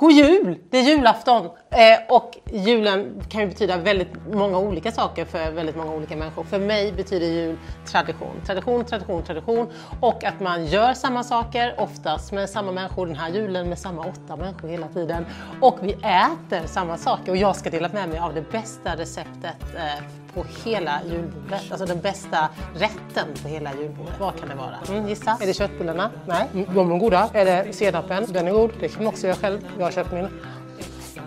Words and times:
God 0.00 0.12
jul! 0.12 0.58
Det 0.70 0.78
är 0.78 0.82
julafton 0.82 1.44
eh, 1.70 2.14
och 2.16 2.38
julen 2.52 3.22
kan 3.28 3.40
ju 3.40 3.46
betyda 3.46 3.76
väldigt 3.76 4.08
många 4.32 4.58
olika 4.58 4.92
saker 4.92 5.24
för 5.24 5.50
väldigt 5.50 5.76
många 5.76 5.92
olika 5.92 6.16
människor. 6.16 6.44
För 6.44 6.58
mig 6.58 6.92
betyder 6.92 7.26
jul 7.26 7.58
tradition, 7.86 8.40
tradition, 8.46 8.84
tradition, 8.84 9.22
tradition 9.22 9.66
och 10.00 10.24
att 10.24 10.40
man 10.40 10.66
gör 10.66 10.94
samma 10.94 11.24
saker, 11.24 11.74
oftast 11.78 12.32
med 12.32 12.50
samma 12.50 12.72
människor. 12.72 13.06
Den 13.06 13.16
här 13.16 13.30
julen 13.30 13.68
med 13.68 13.78
samma 13.78 14.02
åtta 14.02 14.36
människor 14.36 14.68
hela 14.68 14.88
tiden. 14.88 15.26
Och 15.60 15.78
vi 15.82 15.92
äter 15.92 16.66
samma 16.66 16.98
saker 16.98 17.32
och 17.32 17.36
jag 17.36 17.56
ska 17.56 17.70
dela 17.70 17.88
med 17.88 18.08
mig 18.08 18.18
av 18.18 18.34
det 18.34 18.52
bästa 18.52 18.96
receptet 18.96 19.56
eh, 19.76 20.04
på 20.34 20.44
hela 20.64 21.00
julbordet. 21.10 21.62
Alltså 21.70 21.86
den 21.86 22.00
bästa 22.00 22.48
rätten 22.74 23.26
på 23.42 23.48
hela 23.48 23.74
julbordet. 23.74 24.14
Vad 24.20 24.40
kan 24.40 24.48
det 24.48 24.54
vara? 24.54 24.76
Mm, 24.88 25.08
gissa? 25.08 25.38
Är 25.40 25.46
det 25.46 25.54
köttbullarna? 25.54 26.10
Nej, 26.26 26.48
mm, 26.54 26.74
de 26.74 26.92
är 26.92 26.98
goda. 26.98 27.30
Är 27.32 27.44
det 27.44 27.72
senapen? 27.72 28.26
Den 28.28 28.48
är 28.48 28.52
god. 28.52 28.70
Det 28.80 28.88
kan 28.88 29.04
man 29.04 29.12
också 29.12 29.26
göra 29.26 29.36
själv. 29.36 29.58
Jag 29.78 29.86
har 29.86 29.92
köpt 29.92 30.12
min. 30.12 30.28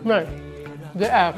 Nej, 0.03 0.27
det 0.94 1.08
är 1.08 1.34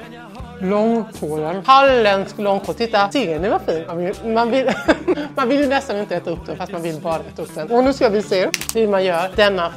långkålen. 0.59 1.63
Halländsk 1.65 2.37
långkål. 2.37 2.75
Titta, 2.75 3.11
ser 3.11 3.39
ni 3.39 3.49
vad 3.49 3.61
fin? 3.61 3.83
Man 3.87 3.97
vill, 3.97 4.15
man, 4.33 4.51
vill, 4.51 4.71
man 5.35 5.49
vill 5.49 5.59
ju 5.59 5.67
nästan 5.67 5.97
inte 5.97 6.15
äta 6.15 6.29
upp 6.29 6.45
den 6.45 6.57
fast 6.57 6.71
man 6.71 6.81
vill 6.81 7.01
bara 7.01 7.19
äta 7.19 7.41
upp 7.41 7.55
den. 7.55 7.71
Och 7.71 7.83
nu 7.83 7.93
ska 7.93 8.09
vi 8.09 8.23
se 8.23 8.49
hur 8.73 8.87
man 8.87 9.03
gör 9.03 9.31
denna 9.35 9.73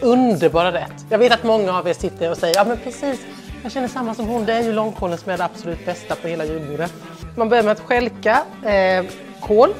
underbara 0.00 0.72
rätt. 0.72 1.06
Jag 1.08 1.18
vet 1.18 1.32
att 1.32 1.44
många 1.44 1.78
av 1.78 1.88
er 1.88 1.94
sitter 1.94 2.30
och 2.30 2.36
säger 2.36 2.56
ja 2.56 2.64
men 2.64 2.76
precis, 2.76 3.20
jag 3.62 3.72
känner 3.72 3.88
samma 3.88 4.14
som 4.14 4.26
hon. 4.26 4.44
Det 4.44 4.52
är 4.52 4.62
ju 4.62 4.72
långkålen 4.72 5.18
som 5.18 5.32
är 5.32 5.38
det 5.38 5.44
absolut 5.44 5.86
bästa 5.86 6.14
på 6.14 6.28
hela 6.28 6.44
julbordet. 6.44 6.92
Man 7.36 7.48
börjar 7.48 7.62
med 7.62 7.72
att 7.72 7.80
skälka 7.80 8.42
eh, 8.64 9.04
kål. 9.40 9.74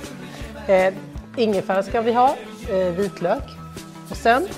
Eh, 0.67 0.95
ingefära 1.37 1.83
ska 1.83 2.01
vi 2.01 2.13
ha, 2.13 2.37
eh, 2.69 2.77
vitlök. 2.77 3.43
Och 4.11 4.17
sen, 4.17 4.49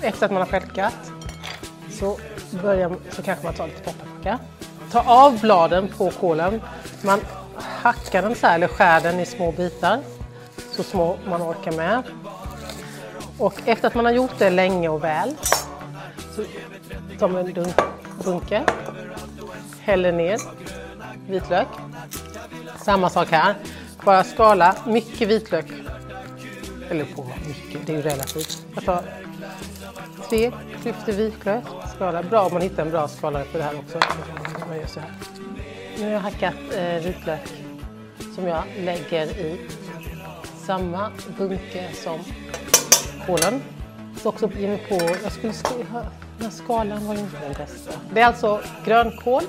efter 0.00 0.26
att 0.26 0.32
man 0.32 0.42
har 0.42 0.48
skälkat, 0.48 1.12
så, 1.90 2.18
börjar, 2.62 2.96
så 3.10 3.22
kanske 3.22 3.44
man 3.44 3.54
tar 3.54 3.66
lite 3.66 3.80
pepparkaka. 3.80 4.38
Ta 4.90 5.00
av 5.00 5.40
bladen 5.40 5.88
på 5.88 6.10
kålen. 6.10 6.60
Man 7.02 7.20
hackar 7.56 8.22
den 8.22 8.34
så 8.34 8.46
här, 8.46 8.54
eller 8.54 8.68
skär 8.68 9.00
den 9.00 9.20
i 9.20 9.26
små 9.26 9.52
bitar. 9.52 10.00
Så 10.70 10.82
små 10.82 11.16
man 11.28 11.42
orkar 11.42 11.72
med. 11.72 12.02
Och 13.38 13.54
efter 13.64 13.88
att 13.88 13.94
man 13.94 14.04
har 14.04 14.12
gjort 14.12 14.38
det 14.38 14.50
länge 14.50 14.88
och 14.88 15.04
väl 15.04 15.34
så 16.36 16.44
tar 17.18 17.28
man 17.28 17.46
en 17.46 17.52
dunk, 17.52 17.74
bunke, 18.24 18.62
häller 19.80 20.12
ner 20.12 20.38
vitlök. 21.28 21.68
Samma 22.84 23.10
sak 23.10 23.28
här. 23.30 23.54
Bara 24.04 24.24
skala 24.24 24.76
mycket 24.86 25.28
vitlök. 25.28 25.66
Eller 26.90 27.04
på 27.04 27.26
mycket, 27.46 27.86
det 27.86 27.92
är 27.92 27.96
ju 27.96 28.02
relativt. 28.02 28.66
Jag 28.74 28.84
tar 28.84 29.02
tre 30.28 30.52
klyftor 30.82 31.12
vitlök. 31.12 31.64
Skala. 31.94 32.22
Bra 32.22 32.40
om 32.42 32.52
man 32.52 32.62
hittar 32.62 32.82
en 32.82 32.90
bra 32.90 33.08
skalare 33.08 33.44
för 33.44 33.58
det 33.58 33.64
här 33.64 33.78
också. 33.78 33.98
Man 34.68 34.78
gör 34.78 34.86
så 34.86 35.00
här. 35.00 35.10
Nu 35.98 36.04
har 36.04 36.10
jag 36.10 36.20
hackat 36.20 36.54
eh, 36.76 36.94
vitlök 36.94 37.40
som 38.34 38.46
jag 38.46 38.62
lägger 38.78 39.26
i 39.26 39.60
samma 40.66 41.10
bunke 41.38 41.88
som 41.94 42.18
kålen. 43.26 43.62
Så 44.16 44.28
också 44.28 44.50
ge 44.58 44.68
mig 44.68 44.86
på, 44.88 44.94
jag 45.22 45.32
skulle 45.32 45.52
skriva, 45.52 46.06
den 46.38 46.50
skalan 46.50 47.06
var 47.06 47.14
inte 47.14 47.36
den 47.40 47.52
bästa. 47.52 47.92
Det 48.14 48.20
är 48.20 48.26
alltså 48.26 48.60
grönkål, 48.84 49.42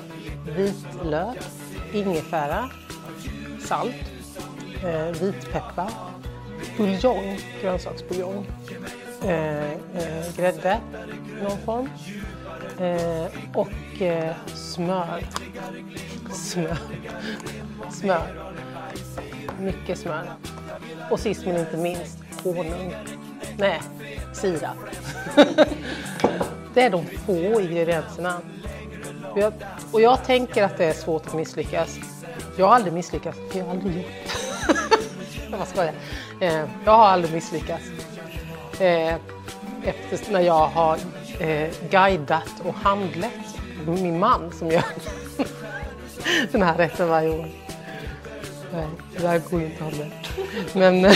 vitlök, 0.56 1.36
ingefära, 1.94 2.70
salt, 3.60 3.94
eh, 4.84 5.22
vitpeppar, 5.22 5.90
buljong, 6.76 7.38
grönsaksbuljong, 7.62 8.46
eh, 9.22 9.72
eh, 9.72 10.36
grädde 10.36 10.80
i 11.40 11.42
någon 11.42 11.58
form 11.58 11.88
eh, 12.78 13.26
och 13.54 14.02
eh, 14.02 14.34
smör. 14.54 15.24
Smör. 16.32 16.78
Smör. 17.90 18.52
Mycket 19.60 19.98
smör. 19.98 20.30
Och 21.10 21.20
sist 21.20 21.46
men 21.46 21.56
inte 21.56 21.76
minst 21.76 22.18
honung. 22.42 22.94
Nej, 23.58 23.80
sirap. 24.32 24.76
det 26.74 26.82
är 26.82 26.90
de 26.90 27.06
få 27.06 27.60
ingredienserna. 27.60 28.40
Jag, 29.36 29.52
och 29.92 30.00
jag 30.00 30.24
tänker 30.24 30.62
att 30.62 30.78
det 30.78 30.84
är 30.84 30.92
svårt 30.92 31.26
att 31.26 31.34
misslyckas. 31.34 31.98
Jag 32.56 32.66
har 32.66 32.74
aldrig 32.74 32.92
misslyckats, 32.92 33.38
för 33.50 33.58
jag 33.58 33.64
har 33.64 33.70
aldrig 33.70 33.96
gjort 33.96 34.06
det. 35.50 35.56
Vad 35.58 35.68
ska 35.68 35.84
jag? 35.84 35.94
Eh, 36.40 36.68
jag 36.84 36.92
har 36.92 37.06
aldrig 37.06 37.34
misslyckats. 37.34 37.84
Eh, 38.80 39.14
efter 39.84 40.32
när 40.32 40.40
jag 40.40 40.66
har 40.66 40.98
eh, 41.38 41.70
guidat 41.90 42.60
och 42.64 42.74
handlett 42.74 43.32
min 43.86 44.18
man 44.18 44.52
som 44.52 44.70
gör 44.70 44.84
den 46.52 46.62
här 46.62 46.76
rätten 46.76 47.08
varje 47.08 47.28
år. 47.28 47.48
Nej, 48.72 48.86
det 49.20 49.28
här 49.28 49.38
går 49.50 49.62
inte 49.62 49.84
heller. 49.84 50.10
Men 50.72 51.00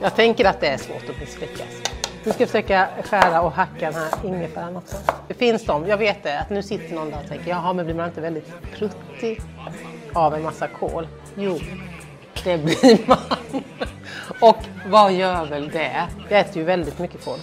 jag 0.00 0.16
tänker 0.16 0.44
att 0.44 0.60
det 0.60 0.66
är 0.66 0.78
svårt 0.78 1.10
att 1.10 1.20
misslyckas. 1.20 1.93
Nu 2.24 2.32
ska 2.32 2.42
jag 2.42 2.48
försöka 2.48 2.88
skära 3.04 3.40
och 3.40 3.52
hacka 3.52 3.90
den 3.90 3.94
här 3.94 4.10
ingefäran 4.24 4.76
också. 4.76 4.96
Det 5.28 5.34
finns 5.34 5.64
de, 5.64 5.86
jag 5.86 5.96
vet 5.96 6.22
det, 6.22 6.40
att 6.40 6.50
nu 6.50 6.62
sitter 6.62 6.94
någon 6.94 7.10
där 7.10 7.18
och 7.22 7.28
tänker 7.28 7.50
jaha 7.50 7.72
men 7.72 7.84
blir 7.84 7.94
man 7.94 8.08
inte 8.08 8.20
väldigt 8.20 8.52
pruttig 8.72 9.40
av 10.12 10.34
en 10.34 10.42
massa 10.42 10.68
kål? 10.68 11.08
Jo, 11.36 11.58
det 12.44 12.58
blir 12.58 13.08
man. 13.08 13.62
Och 14.40 14.56
vad 14.86 15.12
gör 15.12 15.44
väl 15.44 15.68
det? 15.68 16.08
Jag 16.28 16.40
äter 16.40 16.56
ju 16.56 16.64
väldigt 16.64 16.98
mycket 16.98 17.24
kål. 17.24 17.38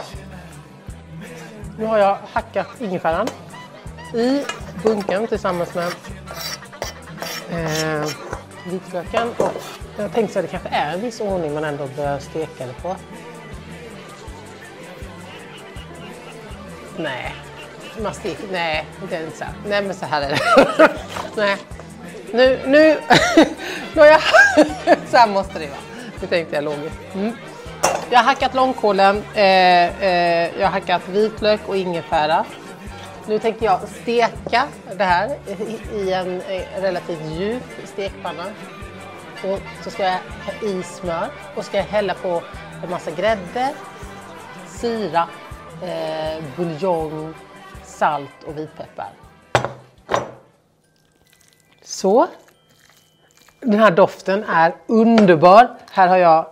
Nu 1.77 1.85
har 1.85 1.97
jag 1.97 2.17
hackat 2.31 2.67
ingefäran 2.81 3.27
i 4.13 4.43
bunken 4.83 5.27
tillsammans 5.27 5.75
med 5.75 5.87
eh, 7.51 8.07
vitlöken 8.71 9.29
och 9.37 9.53
jag 9.97 10.13
tänkte 10.13 10.39
att 10.39 10.45
det 10.45 10.51
kanske 10.51 10.69
är 10.69 10.93
en 10.93 11.01
viss 11.01 11.21
ordning 11.21 11.53
man 11.53 11.63
ändå 11.63 11.87
bör 11.95 12.19
steka 12.19 12.67
det 12.67 12.73
på. 12.81 12.95
Nej, 17.03 17.35
man 18.03 18.13
steker, 18.13 18.43
nej, 18.51 18.85
det 19.09 19.15
är 19.15 19.23
inte 19.23 19.37
så. 19.37 19.45
Nej, 19.65 19.81
men 19.81 19.95
så 19.95 20.05
här 20.05 20.21
är 20.21 20.29
det. 20.29 20.39
nej. 21.35 21.57
Nu, 22.33 22.59
nu, 22.65 22.99
nu 23.93 24.01
jag, 24.01 24.21
så 25.09 25.17
här 25.17 25.27
måste 25.27 25.59
det 25.59 25.67
vara. 25.67 25.79
Det 26.19 26.27
tänkte 26.27 26.55
jag 26.55 26.63
logiskt. 26.63 26.99
Mm. 27.13 27.31
Jag 28.09 28.19
har 28.19 28.25
hackat 28.25 28.53
långkålen, 28.53 29.23
eh, 29.33 30.03
eh, 30.03 30.59
jag 30.59 30.67
har 30.67 30.71
hackat 30.71 31.09
vitlök 31.09 31.59
och 31.67 31.77
ingefära. 31.77 32.45
Nu 33.27 33.39
tänker 33.39 33.65
jag 33.65 33.79
steka 34.01 34.63
det 34.97 35.03
här 35.03 35.37
i 35.93 36.13
en 36.13 36.41
eh, 36.41 36.81
relativt 36.81 37.21
djup 37.31 37.63
stekpanna. 37.85 38.43
Och 39.43 39.59
så 39.83 39.89
ska 39.89 40.03
jag 40.03 40.11
ha 40.45 40.69
i 40.69 40.83
smör 40.83 41.27
och 41.55 41.65
ska 41.65 41.77
jag 41.77 41.83
hälla 41.83 42.13
på 42.13 42.43
en 42.83 42.89
massa 42.89 43.11
grädde, 43.11 43.69
sirap, 44.67 45.29
eh, 45.81 46.43
buljong, 46.57 47.33
salt 47.83 48.43
och 48.45 48.57
vitpeppar. 48.57 49.09
Så. 51.81 52.27
Den 53.59 53.79
här 53.79 53.91
doften 53.91 54.43
är 54.43 54.75
underbar. 54.87 55.77
Här 55.91 56.07
har 56.07 56.17
jag 56.17 56.45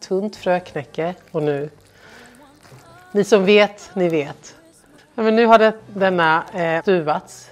tunt 0.00 0.36
fröknäcke 0.36 1.14
och 1.30 1.42
nu, 1.42 1.70
ni 3.12 3.24
som 3.24 3.44
vet, 3.44 3.90
ni 3.94 4.08
vet. 4.08 4.56
Ja, 5.14 5.22
men 5.22 5.36
nu 5.36 5.46
har 5.46 5.58
det, 5.58 5.74
denna 5.86 6.44
eh, 6.54 6.82
stuvats. 6.82 7.50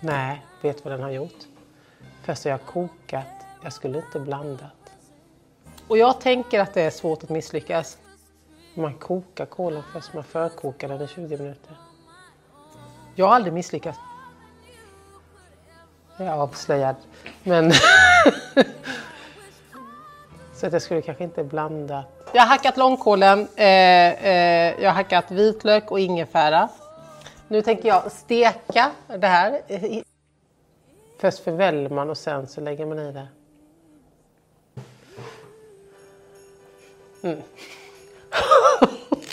Nej, 0.00 0.42
vet 0.60 0.84
vad 0.84 0.92
den 0.92 1.02
har 1.02 1.10
gjort? 1.10 1.38
Först 2.22 2.44
har 2.44 2.50
jag 2.50 2.64
kokat, 2.66 3.26
jag 3.62 3.72
skulle 3.72 3.98
inte 3.98 4.20
blandat. 4.20 4.70
Och 5.88 5.98
jag 5.98 6.20
tänker 6.20 6.60
att 6.60 6.74
det 6.74 6.82
är 6.82 6.90
svårt 6.90 7.22
att 7.22 7.30
misslyckas. 7.30 7.98
Man 8.74 8.94
kokar 8.94 9.46
kolan 9.46 9.82
först, 9.92 10.14
man 10.14 10.24
förkokar 10.24 10.88
den 10.88 11.02
i 11.02 11.08
20 11.08 11.38
minuter. 11.38 11.76
Jag 13.14 13.26
har 13.26 13.34
aldrig 13.34 13.54
misslyckats. 13.54 13.98
Jag 16.16 16.26
är 16.26 16.32
avslöjad. 16.32 16.96
Men 17.42 17.72
så 20.54 20.66
att 20.66 20.72
jag 20.72 20.82
skulle 20.82 21.02
kanske 21.02 21.24
inte 21.24 21.44
blanda. 21.44 22.04
Jag 22.32 22.42
har 22.42 22.48
hackat 22.48 22.76
långkålen, 22.76 23.48
eh, 23.56 23.66
eh, 23.66 24.82
jag 24.82 24.90
har 24.90 24.94
hackat 24.94 25.30
vitlök 25.30 25.90
och 25.90 26.00
ingefära. 26.00 26.68
Nu 27.48 27.62
tänker 27.62 27.88
jag 27.88 28.12
steka 28.12 28.90
det 29.18 29.26
här. 29.26 29.60
Först 31.18 31.38
förväller 31.38 31.90
man 31.90 32.10
och 32.10 32.18
sen 32.18 32.48
så 32.48 32.60
lägger 32.60 32.86
man 32.86 32.98
i 32.98 33.12
det. 33.12 33.28
Mm. 37.22 37.42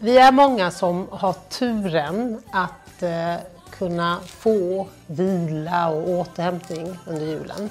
Vi 0.00 0.18
är 0.18 0.32
många 0.32 0.70
som 0.70 1.08
har 1.10 1.32
turen 1.32 2.42
att 2.52 3.02
eh, 3.02 3.34
kunna 3.70 4.20
få 4.26 4.86
vila 5.06 5.88
och 5.88 6.08
återhämtning 6.08 6.98
under 7.06 7.26
julen. 7.26 7.70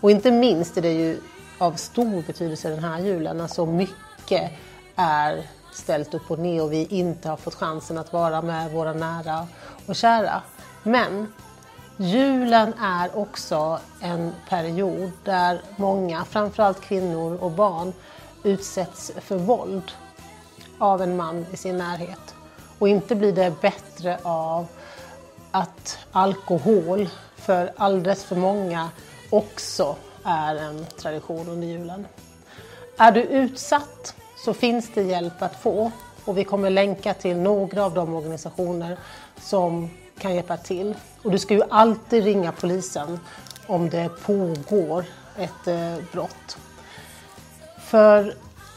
Och 0.00 0.10
inte 0.10 0.30
minst 0.30 0.76
är 0.76 0.82
det 0.82 0.92
ju 0.92 1.20
av 1.58 1.72
stor 1.72 2.22
betydelse 2.26 2.70
den 2.70 2.84
här 2.84 3.00
julen, 3.00 3.38
när 3.38 3.46
så 3.46 3.66
mycket 3.66 4.50
är 4.96 5.46
ställt 5.72 6.14
upp 6.14 6.30
och 6.30 6.38
ner 6.38 6.62
och 6.62 6.72
vi 6.72 6.86
inte 6.90 7.28
har 7.28 7.36
fått 7.36 7.54
chansen 7.54 7.98
att 7.98 8.12
vara 8.12 8.42
med 8.42 8.72
våra 8.72 8.92
nära 8.92 9.46
och 9.86 9.96
kära. 9.96 10.42
Men 10.82 11.32
julen 12.00 12.74
är 12.80 13.18
också 13.18 13.80
en 14.00 14.32
period 14.48 15.10
där 15.24 15.60
många, 15.76 16.24
framförallt 16.24 16.80
kvinnor 16.80 17.38
och 17.40 17.50
barn, 17.50 17.92
utsätts 18.42 19.12
för 19.20 19.36
våld 19.36 19.92
av 20.78 21.02
en 21.02 21.16
man 21.16 21.46
i 21.52 21.56
sin 21.56 21.78
närhet. 21.78 22.34
Och 22.78 22.88
inte 22.88 23.14
blir 23.14 23.32
det 23.32 23.60
bättre 23.60 24.18
av 24.22 24.66
att 25.50 25.98
alkohol 26.12 27.08
för 27.36 27.72
alldeles 27.76 28.24
för 28.24 28.36
många 28.36 28.90
också 29.30 29.96
är 30.24 30.56
en 30.56 30.86
tradition 31.00 31.48
under 31.48 31.66
julen. 31.66 32.06
Är 32.98 33.12
du 33.12 33.22
utsatt 33.22 34.14
så 34.44 34.54
finns 34.54 34.90
det 34.94 35.02
hjälp 35.02 35.42
att 35.42 35.62
få 35.62 35.92
och 36.24 36.38
vi 36.38 36.44
kommer 36.44 36.70
länka 36.70 37.14
till 37.14 37.36
några 37.36 37.84
av 37.84 37.94
de 37.94 38.14
organisationer 38.14 38.98
som 39.40 39.90
kan 40.20 40.34
hjälpa 40.34 40.56
till. 40.56 40.94
Och 41.22 41.30
du 41.30 41.38
ska 41.38 41.54
ju 41.54 41.62
alltid 41.70 42.24
ringa 42.24 42.52
polisen 42.52 43.20
om 43.66 43.90
det 43.90 44.08
pågår 44.22 45.04
ett 45.36 45.66
eh, 45.66 46.04
brott. 46.12 46.58
För 47.78 48.34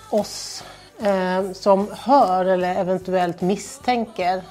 oss 0.10 0.64
eh, 1.00 1.52
som 1.52 1.88
hör 1.92 2.46
eller 2.46 2.76
eventuellt 2.76 3.42
misstänker 3.42 4.44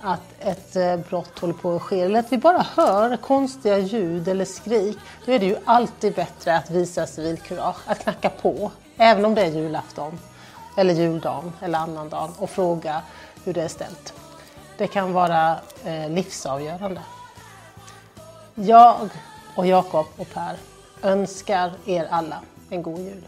att 0.00 0.20
ett 0.38 0.76
eh, 0.76 0.96
brott 0.96 1.38
håller 1.38 1.54
på 1.54 1.76
att 1.76 1.82
ske 1.82 2.00
eller 2.00 2.18
att 2.18 2.32
vi 2.32 2.38
bara 2.38 2.66
hör 2.76 3.16
konstiga 3.16 3.78
ljud 3.78 4.28
eller 4.28 4.44
skrik, 4.44 4.98
då 5.26 5.32
är 5.32 5.38
det 5.38 5.46
ju 5.46 5.56
alltid 5.64 6.14
bättre 6.14 6.56
att 6.56 6.70
visa 6.70 7.06
civilkurage, 7.06 7.76
att 7.86 7.98
knacka 7.98 8.30
på, 8.30 8.70
även 8.96 9.24
om 9.24 9.34
det 9.34 9.42
är 9.42 9.50
julafton 9.50 10.18
eller 10.76 10.94
juldagen 10.94 11.52
eller 11.60 11.78
annandagen 11.78 12.30
och 12.38 12.50
fråga 12.50 13.02
hur 13.44 13.52
det 13.52 13.62
är 13.62 13.68
ställt. 13.68 14.19
Det 14.80 14.86
kan 14.86 15.12
vara 15.12 15.56
eh, 15.84 16.10
livsavgörande. 16.10 17.00
Jag 18.54 19.08
och 19.54 19.66
Jakob 19.66 20.06
och 20.16 20.28
Per 20.34 20.56
önskar 21.02 21.72
er 21.86 22.08
alla 22.10 22.40
en 22.70 22.82
god 22.82 22.98
jul. 22.98 23.24